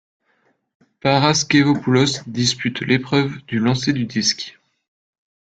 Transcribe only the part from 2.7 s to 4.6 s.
l'épreuve du lancer du disque.